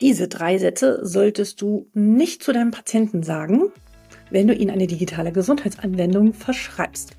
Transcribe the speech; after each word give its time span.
Diese 0.00 0.28
drei 0.28 0.58
Sätze 0.58 1.00
solltest 1.02 1.60
du 1.60 1.88
nicht 1.92 2.44
zu 2.44 2.52
deinem 2.52 2.70
Patienten 2.70 3.24
sagen, 3.24 3.72
wenn 4.30 4.46
du 4.46 4.54
ihnen 4.54 4.70
eine 4.70 4.86
digitale 4.86 5.32
Gesundheitsanwendung 5.32 6.34
verschreibst. 6.34 7.16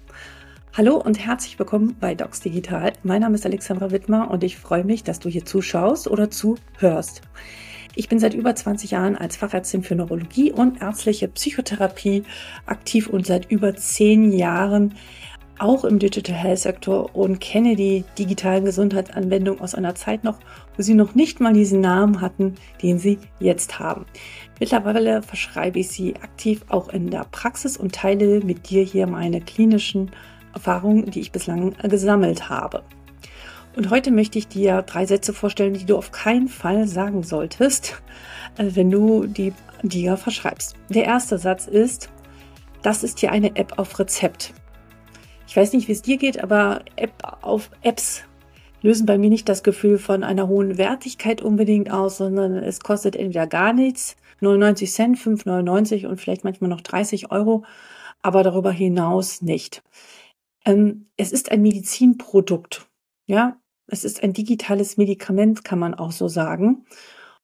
Hallo 0.77 0.95
und 0.95 1.19
herzlich 1.19 1.59
willkommen 1.59 1.97
bei 1.99 2.15
Docs 2.15 2.39
Digital. 2.39 2.93
Mein 3.03 3.19
Name 3.19 3.35
ist 3.35 3.45
Alexandra 3.45 3.91
Wittmer 3.91 4.31
und 4.31 4.45
ich 4.45 4.55
freue 4.55 4.85
mich, 4.85 5.03
dass 5.03 5.19
du 5.19 5.27
hier 5.27 5.43
zuschaust 5.43 6.07
oder 6.07 6.31
zuhörst. 6.31 7.21
Ich 7.95 8.07
bin 8.07 8.17
seit 8.17 8.33
über 8.33 8.55
20 8.55 8.91
Jahren 8.91 9.17
als 9.17 9.35
Fachärztin 9.35 9.83
für 9.83 9.95
Neurologie 9.95 10.53
und 10.53 10.81
ärztliche 10.81 11.27
Psychotherapie 11.27 12.23
aktiv 12.65 13.09
und 13.09 13.25
seit 13.25 13.51
über 13.51 13.75
10 13.75 14.31
Jahren 14.31 14.95
auch 15.59 15.83
im 15.83 15.99
Digital 15.99 16.35
Health 16.35 16.59
Sektor 16.59 17.15
und 17.15 17.39
kenne 17.39 17.75
die 17.75 18.03
digitalen 18.17 18.65
Gesundheitsanwendungen 18.65 19.61
aus 19.61 19.75
einer 19.75 19.95
Zeit 19.95 20.23
noch, 20.23 20.39
wo 20.75 20.81
sie 20.81 20.93
noch 20.93 21.15
nicht 21.15 21.39
mal 21.39 21.53
diesen 21.53 21.81
Namen 21.81 22.21
hatten, 22.21 22.55
den 22.81 22.99
sie 22.99 23.19
jetzt 23.39 23.79
haben. 23.79 24.05
Mittlerweile 24.59 25.21
verschreibe 25.21 25.79
ich 25.79 25.89
sie 25.89 26.15
aktiv 26.15 26.65
auch 26.69 26.89
in 26.89 27.09
der 27.09 27.25
Praxis 27.31 27.77
und 27.77 27.93
teile 27.93 28.41
mit 28.41 28.69
dir 28.69 28.83
hier 28.83 29.07
meine 29.07 29.41
klinischen 29.41 30.11
Erfahrungen, 30.53 31.11
die 31.11 31.19
ich 31.19 31.31
bislang 31.31 31.75
gesammelt 31.83 32.49
habe. 32.49 32.83
Und 33.75 33.91
heute 33.91 34.11
möchte 34.11 34.39
ich 34.39 34.47
dir 34.47 34.81
drei 34.81 35.05
Sätze 35.05 35.31
vorstellen, 35.31 35.73
die 35.73 35.85
du 35.85 35.95
auf 35.95 36.11
keinen 36.11 36.47
Fall 36.47 36.87
sagen 36.87 37.23
solltest, 37.23 38.01
äh, 38.57 38.65
wenn 38.73 38.89
du 38.89 39.25
die 39.25 39.53
dir 39.83 40.17
verschreibst. 40.17 40.75
Der 40.89 41.05
erste 41.05 41.37
Satz 41.37 41.67
ist, 41.67 42.09
das 42.81 43.03
ist 43.03 43.19
hier 43.19 43.31
eine 43.31 43.55
App 43.55 43.77
auf 43.77 43.97
Rezept. 43.99 44.53
Ich 45.49 45.57
weiß 45.57 45.73
nicht, 45.73 45.87
wie 45.87 45.93
es 45.93 46.03
dir 46.03 46.17
geht, 46.17 46.43
aber 46.43 46.83
App 46.95 47.11
auf 47.41 47.71
Apps 47.81 48.21
lösen 48.83 49.07
bei 49.07 49.17
mir 49.17 49.31
nicht 49.31 49.49
das 49.49 49.63
Gefühl 49.63 49.97
von 49.97 50.23
einer 50.23 50.47
hohen 50.47 50.77
Wertigkeit 50.77 51.41
unbedingt 51.41 51.89
aus, 51.89 52.17
sondern 52.17 52.53
es 52.57 52.81
kostet 52.81 53.15
entweder 53.15 53.47
gar 53.47 53.73
nichts, 53.73 54.15
99 54.41 54.91
Cent, 54.91 55.17
5,99 55.17 56.05
und 56.05 56.21
vielleicht 56.21 56.43
manchmal 56.43 56.69
noch 56.69 56.81
30 56.81 57.31
Euro, 57.31 57.65
aber 58.21 58.43
darüber 58.43 58.71
hinaus 58.71 59.41
nicht. 59.41 59.81
Ähm, 60.65 61.07
es 61.17 61.31
ist 61.31 61.51
ein 61.51 61.63
Medizinprodukt, 61.63 62.87
ja, 63.25 63.57
es 63.87 64.03
ist 64.03 64.21
ein 64.21 64.33
digitales 64.33 64.97
Medikament, 64.97 65.63
kann 65.63 65.79
man 65.79 65.95
auch 65.95 66.11
so 66.11 66.27
sagen. 66.27 66.85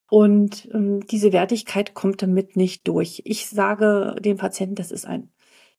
Und 0.08 0.68
ähm, 0.72 1.04
diese 1.08 1.32
Wertigkeit 1.32 1.94
kommt 1.94 2.22
damit 2.22 2.54
nicht 2.54 2.86
durch. 2.86 3.22
Ich 3.24 3.48
sage 3.48 4.14
dem 4.20 4.36
Patienten, 4.36 4.76
das 4.76 4.92
ist 4.92 5.06
ein 5.06 5.32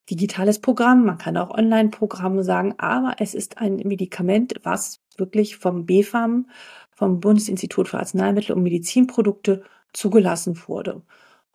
digitales 0.10 0.60
Programm, 0.60 1.06
man 1.06 1.18
kann 1.18 1.38
auch 1.38 1.52
Online-Programme 1.52 2.44
sagen, 2.44 2.76
aber 2.78 3.16
es 3.20 3.34
ist 3.34 3.58
ein 3.58 3.78
Medikament, 3.78 4.56
was 4.64 5.02
wirklich 5.18 5.58
vom 5.58 5.86
BfArM, 5.86 6.50
vom 6.92 7.20
Bundesinstitut 7.20 7.90
für 7.90 8.00
Arzneimittel 8.00 8.56
und 8.56 8.64
Medizinprodukte 8.64 9.64
zugelassen 9.94 10.60
wurde. 10.68 11.02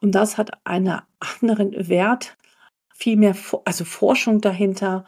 Und 0.00 0.14
das 0.14 0.36
hat 0.36 0.50
einen 0.64 1.00
anderen 1.40 1.88
Wert, 1.88 2.36
viel 2.92 3.16
mehr, 3.16 3.34
also 3.64 3.84
Forschung 3.84 4.40
dahinter 4.40 5.04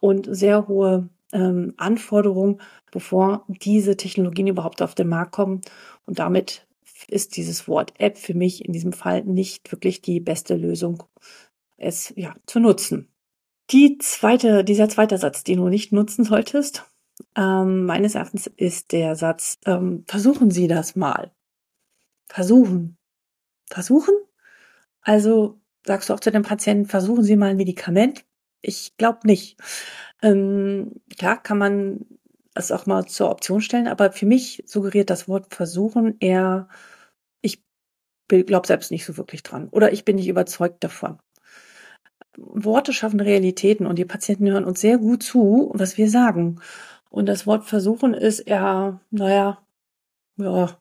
und 0.00 0.28
sehr 0.30 0.68
hohe 0.68 1.08
ähm, 1.32 1.74
Anforderungen, 1.76 2.60
bevor 2.90 3.44
diese 3.48 3.96
Technologien 3.96 4.46
überhaupt 4.46 4.82
auf 4.82 4.94
den 4.94 5.08
Markt 5.08 5.32
kommen. 5.32 5.60
Und 6.06 6.18
damit 6.18 6.66
ist 7.06 7.36
dieses 7.36 7.68
Wort 7.68 7.92
App 7.98 8.18
für 8.18 8.34
mich 8.34 8.64
in 8.64 8.72
diesem 8.72 8.92
Fall 8.92 9.24
nicht 9.24 9.70
wirklich 9.70 10.02
die 10.02 10.20
beste 10.20 10.56
Lösung, 10.56 11.04
es 11.78 12.12
ja 12.16 12.34
zu 12.46 12.60
nutzen. 12.60 13.10
Die 13.70 13.98
zweite, 13.98 14.64
dieser 14.64 14.88
zweite 14.88 15.18
Satz, 15.18 15.44
den 15.44 15.58
du 15.58 15.68
nicht 15.68 15.92
nutzen 15.92 16.24
solltest, 16.24 16.84
ähm, 17.36 17.86
meines 17.86 18.14
Erachtens 18.14 18.46
ist 18.46 18.92
der 18.92 19.16
Satz, 19.16 19.58
ähm, 19.66 20.04
versuchen 20.06 20.50
Sie 20.50 20.68
das 20.68 20.96
mal. 20.96 21.32
Versuchen. 22.28 22.96
Versuchen? 23.70 24.14
Also 25.00 25.60
sagst 25.86 26.08
du 26.08 26.14
auch 26.14 26.20
zu 26.20 26.30
dem 26.30 26.42
Patienten, 26.42 26.86
versuchen 26.86 27.24
Sie 27.24 27.36
mal 27.36 27.50
ein 27.50 27.56
Medikament? 27.56 28.24
Ich 28.60 28.96
glaube 28.96 29.20
nicht. 29.24 29.58
Ähm, 30.22 31.00
klar 31.16 31.42
kann 31.42 31.58
man 31.58 32.06
es 32.54 32.72
auch 32.72 32.86
mal 32.86 33.06
zur 33.06 33.30
Option 33.30 33.60
stellen, 33.60 33.88
aber 33.88 34.12
für 34.12 34.26
mich 34.26 34.64
suggeriert 34.66 35.10
das 35.10 35.28
Wort 35.28 35.54
versuchen 35.54 36.16
eher, 36.20 36.68
ich 37.40 37.62
glaube 38.28 38.66
selbst 38.66 38.90
nicht 38.90 39.04
so 39.04 39.16
wirklich 39.16 39.42
dran 39.42 39.68
oder 39.70 39.92
ich 39.92 40.04
bin 40.04 40.16
nicht 40.16 40.28
überzeugt 40.28 40.82
davon. 40.84 41.18
Worte 42.40 42.92
schaffen 42.92 43.20
Realitäten 43.20 43.86
und 43.86 43.98
die 43.98 44.04
Patienten 44.04 44.48
hören 44.48 44.64
uns 44.64 44.80
sehr 44.80 44.98
gut 44.98 45.22
zu, 45.22 45.72
was 45.74 45.98
wir 45.98 46.08
sagen. 46.10 46.60
Und 47.10 47.26
das 47.26 47.46
Wort 47.46 47.64
versuchen 47.64 48.14
ist 48.14 48.40
eher, 48.40 49.00
naja, 49.10 49.58
ja, 50.36 50.78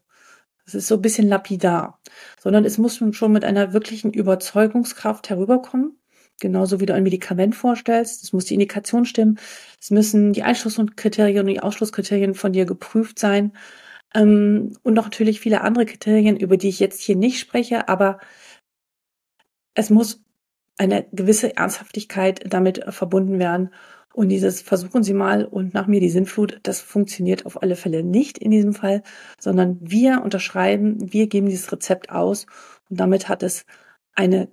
es 0.65 0.75
ist 0.75 0.87
so 0.87 0.95
ein 0.95 1.01
bisschen 1.01 1.27
lapidar, 1.27 1.99
sondern 2.39 2.65
es 2.65 2.77
muss 2.77 3.01
schon 3.11 3.31
mit 3.31 3.45
einer 3.45 3.73
wirklichen 3.73 4.11
Überzeugungskraft 4.13 5.29
herüberkommen. 5.29 5.97
Genauso 6.39 6.79
wie 6.79 6.85
du 6.85 6.93
ein 6.93 7.03
Medikament 7.03 7.55
vorstellst. 7.55 8.23
Es 8.23 8.33
muss 8.33 8.45
die 8.45 8.53
Indikation 8.53 9.05
stimmen. 9.05 9.39
Es 9.81 9.89
müssen 9.89 10.33
die 10.33 10.43
Einschlusskriterien 10.43 11.39
und 11.39 11.47
die 11.47 11.61
Ausschlusskriterien 11.61 12.35
von 12.35 12.53
dir 12.53 12.65
geprüft 12.65 13.17
sein. 13.17 13.53
Ähm, 14.13 14.77
und 14.83 14.93
noch 14.93 15.05
natürlich 15.05 15.39
viele 15.39 15.61
andere 15.61 15.85
Kriterien, 15.85 16.37
über 16.37 16.57
die 16.57 16.69
ich 16.69 16.79
jetzt 16.79 17.01
hier 17.01 17.15
nicht 17.15 17.39
spreche, 17.39 17.89
aber 17.89 18.19
es 19.73 19.89
muss 19.89 20.23
eine 20.77 21.07
gewisse 21.11 21.55
Ernsthaftigkeit 21.55 22.41
damit 22.51 22.83
verbunden 22.89 23.39
werden. 23.39 23.73
Und 24.13 24.29
dieses 24.29 24.61
versuchen 24.61 25.03
Sie 25.03 25.13
mal 25.13 25.45
und 25.45 25.73
nach 25.73 25.87
mir 25.87 25.99
die 25.99 26.09
Sinnflut, 26.09 26.59
das 26.63 26.81
funktioniert 26.81 27.45
auf 27.45 27.61
alle 27.61 27.75
Fälle 27.75 28.03
nicht 28.03 28.37
in 28.37 28.51
diesem 28.51 28.73
Fall, 28.73 29.03
sondern 29.39 29.77
wir 29.79 30.23
unterschreiben, 30.23 31.11
wir 31.13 31.27
geben 31.27 31.49
dieses 31.49 31.71
Rezept 31.71 32.09
aus 32.09 32.47
und 32.89 32.99
damit 32.99 33.29
hat 33.29 33.43
es 33.43 33.65
eine 34.15 34.49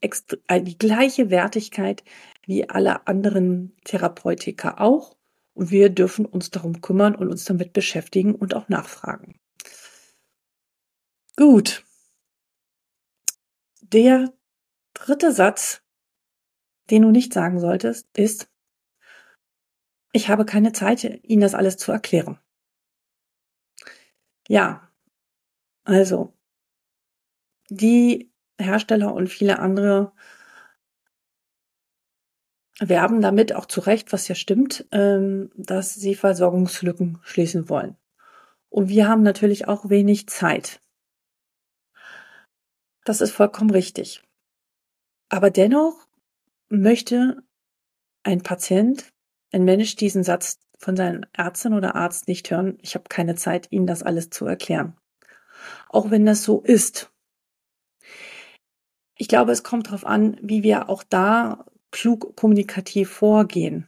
äh, 0.00 0.62
die 0.62 0.78
gleiche 0.78 1.30
Wertigkeit 1.30 2.04
wie 2.46 2.68
alle 2.68 3.06
anderen 3.06 3.76
Therapeutika 3.84 4.78
auch. 4.78 5.16
Und 5.52 5.70
wir 5.70 5.90
dürfen 5.90 6.26
uns 6.26 6.50
darum 6.50 6.80
kümmern 6.80 7.14
und 7.14 7.28
uns 7.28 7.44
damit 7.44 7.72
beschäftigen 7.72 8.34
und 8.34 8.54
auch 8.54 8.68
nachfragen. 8.68 9.38
Gut. 11.36 11.84
Der 13.82 14.32
dritte 15.00 15.32
Satz, 15.32 15.82
den 16.90 17.02
du 17.02 17.10
nicht 17.10 17.32
sagen 17.32 17.58
solltest, 17.58 18.06
ist, 18.16 18.50
ich 20.12 20.28
habe 20.28 20.44
keine 20.44 20.72
Zeit, 20.72 21.04
Ihnen 21.04 21.40
das 21.40 21.54
alles 21.54 21.76
zu 21.76 21.92
erklären. 21.92 22.38
Ja, 24.48 24.90
also, 25.84 26.34
die 27.68 28.32
Hersteller 28.60 29.14
und 29.14 29.28
viele 29.28 29.60
andere 29.60 30.12
werben 32.80 33.20
damit 33.20 33.54
auch 33.54 33.66
zu 33.66 33.80
Recht, 33.80 34.12
was 34.12 34.26
ja 34.28 34.34
stimmt, 34.34 34.86
ähm, 34.90 35.52
dass 35.54 35.94
sie 35.94 36.14
Versorgungslücken 36.14 37.18
schließen 37.22 37.68
wollen. 37.68 37.96
Und 38.68 38.88
wir 38.88 39.06
haben 39.06 39.22
natürlich 39.22 39.68
auch 39.68 39.90
wenig 39.90 40.28
Zeit. 40.28 40.82
Das 43.04 43.20
ist 43.20 43.32
vollkommen 43.32 43.70
richtig. 43.70 44.22
Aber 45.30 45.50
dennoch 45.50 46.06
möchte 46.68 47.42
ein 48.24 48.42
Patient, 48.42 49.06
ein 49.52 49.64
Mensch 49.64 49.96
diesen 49.96 50.24
Satz 50.24 50.58
von 50.76 50.96
seinen 50.96 51.24
Ärztin 51.32 51.72
oder 51.72 51.94
Arzt 51.94 52.28
nicht 52.28 52.50
hören, 52.50 52.76
ich 52.82 52.94
habe 52.94 53.04
keine 53.08 53.36
Zeit, 53.36 53.68
Ihnen 53.70 53.86
das 53.86 54.02
alles 54.02 54.30
zu 54.30 54.44
erklären. 54.44 54.96
Auch 55.88 56.10
wenn 56.10 56.26
das 56.26 56.42
so 56.42 56.60
ist. 56.60 57.10
Ich 59.16 59.28
glaube, 59.28 59.52
es 59.52 59.62
kommt 59.62 59.86
darauf 59.86 60.04
an, 60.04 60.36
wie 60.42 60.62
wir 60.62 60.88
auch 60.88 61.02
da 61.02 61.64
klug 61.90 62.34
kommunikativ 62.36 63.10
vorgehen. 63.10 63.86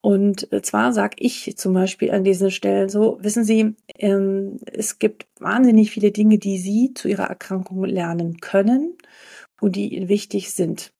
Und 0.00 0.48
zwar 0.62 0.92
sage 0.92 1.16
ich 1.18 1.56
zum 1.56 1.74
Beispiel 1.74 2.10
an 2.10 2.24
diesen 2.24 2.50
Stellen 2.50 2.88
so, 2.88 3.18
wissen 3.20 3.44
Sie, 3.44 3.74
ähm, 3.98 4.58
es 4.66 4.98
gibt 4.98 5.26
wahnsinnig 5.38 5.90
viele 5.90 6.10
Dinge, 6.10 6.38
die 6.38 6.58
Sie 6.58 6.92
zu 6.94 7.08
Ihrer 7.08 7.24
Erkrankung 7.28 7.84
lernen 7.84 8.38
können 8.38 8.96
und 9.60 9.76
die 9.76 10.08
wichtig 10.08 10.52
sind. 10.52 10.92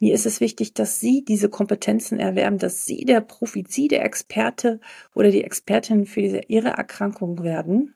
Mir 0.00 0.14
ist 0.14 0.26
es 0.26 0.40
wichtig, 0.40 0.74
dass 0.74 1.00
Sie 1.00 1.24
diese 1.24 1.48
Kompetenzen 1.48 2.20
erwerben, 2.20 2.58
dass 2.58 2.84
Sie 2.84 3.04
der 3.04 3.20
Profi, 3.20 3.64
Sie 3.68 3.88
der 3.88 4.04
Experte 4.04 4.80
oder 5.14 5.30
die 5.30 5.42
Expertin 5.42 6.06
für 6.06 6.22
diese, 6.22 6.40
Ihre 6.46 6.68
Erkrankung 6.68 7.42
werden. 7.42 7.94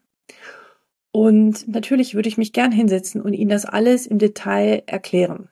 Und 1.12 1.68
natürlich 1.68 2.14
würde 2.14 2.28
ich 2.28 2.38
mich 2.38 2.52
gern 2.52 2.72
hinsetzen 2.72 3.20
und 3.20 3.34
Ihnen 3.34 3.50
das 3.50 3.66
alles 3.66 4.06
im 4.06 4.18
Detail 4.18 4.82
erklären. 4.86 5.48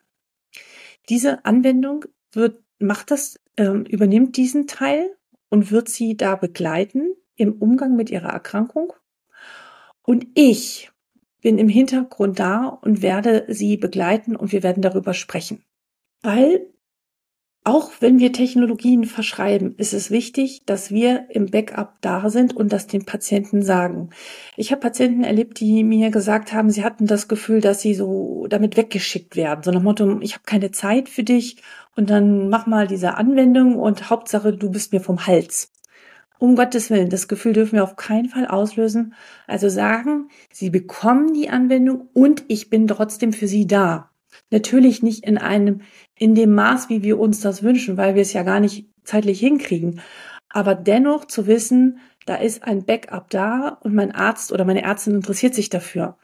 Diese 1.07 1.45
Anwendung 1.45 2.05
wird, 2.31 2.61
macht 2.79 3.11
das, 3.11 3.39
ähm, 3.57 3.85
übernimmt 3.85 4.35
diesen 4.37 4.67
Teil 4.67 5.15
und 5.49 5.71
wird 5.71 5.87
Sie 5.87 6.17
da 6.17 6.35
begleiten 6.35 7.15
im 7.35 7.53
Umgang 7.53 7.95
mit 7.95 8.09
Ihrer 8.09 8.29
Erkrankung. 8.29 8.93
Und 10.03 10.27
ich 10.33 10.90
bin 11.41 11.57
im 11.57 11.69
Hintergrund 11.69 12.39
da 12.39 12.67
und 12.67 13.01
werde 13.01 13.45
Sie 13.47 13.77
begleiten 13.77 14.35
und 14.35 14.51
wir 14.51 14.63
werden 14.63 14.81
darüber 14.81 15.13
sprechen. 15.13 15.63
Weil 16.21 16.71
auch 17.63 17.91
wenn 17.99 18.17
wir 18.17 18.33
Technologien 18.33 19.05
verschreiben, 19.05 19.75
ist 19.77 19.93
es 19.93 20.09
wichtig, 20.09 20.63
dass 20.65 20.89
wir 20.89 21.27
im 21.29 21.51
Backup 21.51 21.93
da 22.01 22.31
sind 22.31 22.55
und 22.55 22.73
das 22.73 22.87
den 22.87 23.05
Patienten 23.05 23.61
sagen. 23.61 24.09
Ich 24.57 24.71
habe 24.71 24.81
Patienten 24.81 25.23
erlebt, 25.23 25.59
die 25.59 25.83
mir 25.83 26.09
gesagt 26.09 26.53
haben, 26.53 26.71
sie 26.71 26.83
hatten 26.83 27.05
das 27.05 27.27
Gefühl, 27.27 27.61
dass 27.61 27.79
sie 27.79 27.93
so 27.93 28.47
damit 28.49 28.77
weggeschickt 28.77 29.35
werden. 29.35 29.61
So 29.63 29.69
nach 29.69 29.83
Motto, 29.83 30.19
ich 30.21 30.33
habe 30.33 30.43
keine 30.43 30.71
Zeit 30.71 31.07
für 31.07 31.23
dich 31.23 31.61
und 31.95 32.09
dann 32.09 32.49
mach 32.49 32.65
mal 32.65 32.87
diese 32.87 33.13
Anwendung 33.17 33.75
und 33.77 34.09
Hauptsache, 34.09 34.53
du 34.53 34.71
bist 34.71 34.91
mir 34.91 35.01
vom 35.01 35.27
Hals. 35.27 35.70
Um 36.41 36.55
Gottes 36.55 36.89
Willen, 36.89 37.11
das 37.11 37.27
Gefühl 37.27 37.53
dürfen 37.53 37.73
wir 37.73 37.83
auf 37.83 37.95
keinen 37.95 38.27
Fall 38.27 38.47
auslösen. 38.47 39.13
Also 39.45 39.69
sagen, 39.69 40.29
Sie 40.51 40.71
bekommen 40.71 41.35
die 41.35 41.51
Anwendung 41.51 42.09
und 42.13 42.45
ich 42.47 42.71
bin 42.71 42.87
trotzdem 42.87 43.31
für 43.31 43.45
Sie 43.45 43.67
da. 43.67 44.09
Natürlich 44.49 45.03
nicht 45.03 45.23
in 45.23 45.37
einem, 45.37 45.81
in 46.17 46.33
dem 46.33 46.55
Maß, 46.55 46.89
wie 46.89 47.03
wir 47.03 47.19
uns 47.19 47.41
das 47.41 47.61
wünschen, 47.61 47.95
weil 47.95 48.15
wir 48.15 48.23
es 48.23 48.33
ja 48.33 48.41
gar 48.41 48.59
nicht 48.59 48.89
zeitlich 49.03 49.39
hinkriegen. 49.39 50.01
Aber 50.49 50.73
dennoch 50.73 51.25
zu 51.25 51.45
wissen, 51.45 51.99
da 52.25 52.37
ist 52.37 52.63
ein 52.63 52.85
Backup 52.85 53.29
da 53.29 53.77
und 53.83 53.93
mein 53.93 54.11
Arzt 54.11 54.51
oder 54.51 54.65
meine 54.65 54.81
Ärztin 54.81 55.13
interessiert 55.13 55.53
sich 55.53 55.69
dafür, 55.69 56.17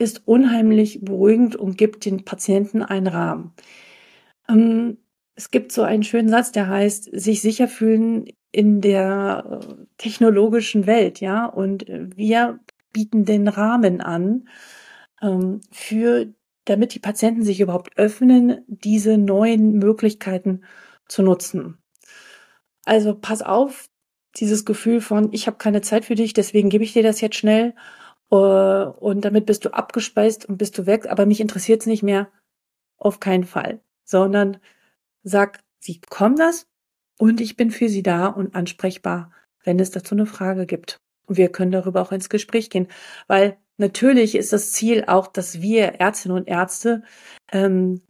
ist 0.00 0.26
unheimlich 0.26 1.04
beruhigend 1.04 1.54
und 1.54 1.78
gibt 1.78 2.06
den 2.06 2.24
Patienten 2.24 2.82
einen 2.82 3.06
Rahmen. 3.06 3.52
Ähm, 4.48 4.98
es 5.36 5.52
gibt 5.52 5.70
so 5.70 5.82
einen 5.82 6.02
schönen 6.02 6.28
Satz, 6.28 6.50
der 6.50 6.68
heißt, 6.68 7.08
sich 7.12 7.40
sicher 7.40 7.68
fühlen 7.68 8.26
in 8.54 8.80
der 8.80 9.60
äh, 9.62 9.84
technologischen 9.98 10.86
Welt, 10.86 11.20
ja, 11.20 11.46
und 11.46 11.86
wir 11.88 12.60
bieten 12.92 13.24
den 13.24 13.48
Rahmen 13.48 14.00
an 14.00 14.48
ähm, 15.20 15.60
für 15.72 16.32
damit 16.64 16.94
die 16.94 17.00
Patienten 17.00 17.42
sich 17.42 17.60
überhaupt 17.60 17.98
öffnen, 17.98 18.64
diese 18.68 19.18
neuen 19.18 19.78
Möglichkeiten 19.78 20.64
zu 21.08 21.22
nutzen. 21.22 21.78
Also 22.86 23.14
pass 23.14 23.42
auf, 23.42 23.90
dieses 24.36 24.64
Gefühl 24.64 25.00
von, 25.00 25.32
ich 25.32 25.46
habe 25.46 25.58
keine 25.58 25.82
Zeit 25.82 26.04
für 26.04 26.14
dich, 26.14 26.32
deswegen 26.32 26.70
gebe 26.70 26.84
ich 26.84 26.92
dir 26.92 27.02
das 27.02 27.20
jetzt 27.20 27.36
schnell 27.36 27.74
äh, 28.30 28.36
und 28.36 29.24
damit 29.24 29.46
bist 29.46 29.64
du 29.64 29.74
abgespeist 29.74 30.46
und 30.48 30.58
bist 30.58 30.78
du 30.78 30.86
weg, 30.86 31.06
aber 31.08 31.26
mich 31.26 31.40
interessiert 31.40 31.82
es 31.82 31.86
nicht 31.86 32.02
mehr, 32.02 32.28
auf 32.96 33.20
keinen 33.20 33.44
Fall, 33.44 33.80
sondern 34.04 34.58
sag, 35.22 35.60
sie 35.80 35.98
bekommen 35.98 36.36
das 36.36 36.66
und 37.18 37.40
ich 37.40 37.56
bin 37.56 37.70
für 37.70 37.88
sie 37.88 38.02
da 38.02 38.26
und 38.26 38.54
ansprechbar, 38.54 39.30
wenn 39.62 39.78
es 39.78 39.90
dazu 39.90 40.14
eine 40.14 40.26
Frage 40.26 40.66
gibt. 40.66 41.00
Und 41.26 41.36
wir 41.36 41.48
können 41.48 41.72
darüber 41.72 42.02
auch 42.02 42.12
ins 42.12 42.28
Gespräch 42.28 42.70
gehen, 42.70 42.88
weil 43.26 43.56
Natürlich 43.76 44.36
ist 44.36 44.52
das 44.52 44.72
Ziel 44.72 45.04
auch, 45.06 45.26
dass 45.26 45.60
wir 45.60 46.00
Ärztinnen 46.00 46.38
und 46.38 46.48
Ärzte 46.48 47.02
ähm, 47.50 48.02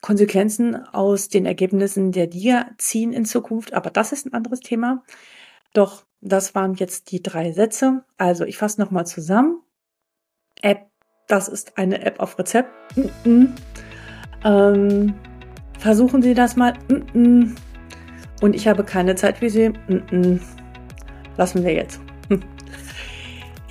Konsequenzen 0.00 0.74
aus 0.74 1.28
den 1.28 1.44
Ergebnissen 1.44 2.10
der 2.12 2.26
DIA 2.26 2.70
ziehen 2.78 3.12
in 3.12 3.26
Zukunft, 3.26 3.74
aber 3.74 3.90
das 3.90 4.12
ist 4.12 4.24
ein 4.24 4.32
anderes 4.32 4.60
Thema. 4.60 5.04
Doch 5.74 6.04
das 6.22 6.54
waren 6.54 6.74
jetzt 6.74 7.10
die 7.12 7.22
drei 7.22 7.52
Sätze. 7.52 8.04
Also 8.16 8.44
ich 8.44 8.56
fasse 8.56 8.80
nochmal 8.80 9.06
zusammen. 9.06 9.60
App, 10.62 10.86
das 11.28 11.48
ist 11.48 11.76
eine 11.76 12.02
App 12.02 12.18
auf 12.18 12.38
Rezept. 12.38 12.70
Mm 12.96 13.08
-mm. 13.24 13.48
Ähm, 14.42 15.14
versuchen 15.78 16.22
Sie 16.22 16.32
das 16.32 16.56
mal. 16.56 16.72
Mm 17.12 17.54
Und 18.40 18.54
ich 18.54 18.66
habe 18.66 18.84
keine 18.84 19.14
Zeit 19.14 19.38
für 19.38 19.50
Sie. 19.50 19.72
Lassen 21.36 21.64
wir 21.64 21.72
jetzt. 21.72 22.00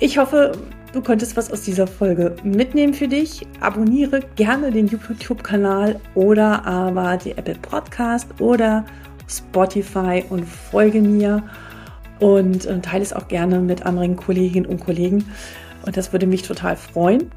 Ich 0.02 0.16
hoffe, 0.16 0.52
Du 0.92 1.00
konntest 1.00 1.36
was 1.36 1.52
aus 1.52 1.62
dieser 1.62 1.86
Folge 1.86 2.34
mitnehmen 2.42 2.94
für 2.94 3.06
dich. 3.06 3.46
Abonniere 3.60 4.20
gerne 4.34 4.72
den 4.72 4.88
YouTube-Kanal 4.88 6.00
oder 6.16 6.66
aber 6.66 7.16
die 7.16 7.30
Apple 7.30 7.54
Podcast 7.54 8.26
oder 8.40 8.84
Spotify 9.28 10.24
und 10.28 10.44
folge 10.44 11.00
mir 11.00 11.44
und, 12.18 12.64
teile 12.82 13.04
es 13.04 13.12
auch 13.12 13.28
gerne 13.28 13.60
mit 13.60 13.86
anderen 13.86 14.16
Kolleginnen 14.16 14.66
und 14.66 14.80
Kollegen. 14.80 15.24
Und 15.86 15.96
das 15.96 16.12
würde 16.12 16.26
mich 16.26 16.42
total 16.42 16.74
freuen. 16.74 17.30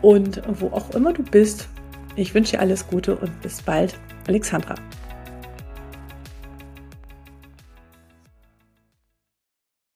Und 0.00 0.40
wo 0.60 0.68
auch 0.68 0.94
immer 0.94 1.12
du 1.12 1.24
bist, 1.24 1.68
ich 2.14 2.32
wünsche 2.32 2.52
dir 2.52 2.60
alles 2.60 2.86
Gute 2.86 3.16
und 3.16 3.40
bis 3.42 3.60
bald, 3.60 3.98
Alexandra. 4.28 4.76